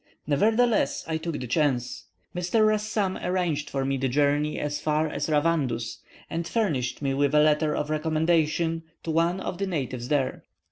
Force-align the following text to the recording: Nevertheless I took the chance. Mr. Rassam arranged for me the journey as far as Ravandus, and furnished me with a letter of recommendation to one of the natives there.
Nevertheless 0.25 1.03
I 1.07 1.17
took 1.17 1.39
the 1.39 1.45
chance. 1.45 2.05
Mr. 2.35 2.65
Rassam 2.65 3.17
arranged 3.23 3.69
for 3.69 3.85
me 3.85 3.97
the 3.97 4.09
journey 4.09 4.57
as 4.57 4.79
far 4.81 5.07
as 5.07 5.29
Ravandus, 5.29 5.99
and 6.27 6.47
furnished 6.47 7.03
me 7.03 7.13
with 7.13 7.35
a 7.35 7.39
letter 7.39 7.75
of 7.75 7.91
recommendation 7.91 8.81
to 9.03 9.11
one 9.11 9.39
of 9.39 9.59
the 9.59 9.67
natives 9.67 10.07
there. 10.07 10.43